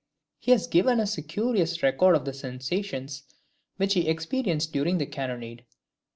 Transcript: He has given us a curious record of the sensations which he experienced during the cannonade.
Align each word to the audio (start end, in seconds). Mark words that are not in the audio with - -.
He 0.39 0.49
has 0.49 0.65
given 0.65 0.99
us 0.99 1.15
a 1.19 1.21
curious 1.21 1.83
record 1.83 2.15
of 2.15 2.25
the 2.25 2.33
sensations 2.33 3.21
which 3.77 3.93
he 3.93 4.09
experienced 4.09 4.73
during 4.73 4.97
the 4.97 5.05
cannonade. 5.05 5.63